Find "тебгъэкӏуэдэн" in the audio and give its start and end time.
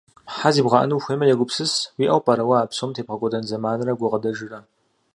2.95-3.43